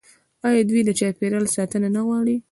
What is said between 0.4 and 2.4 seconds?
آیا دوی د چاپیریال ساتنه نه غواړي؟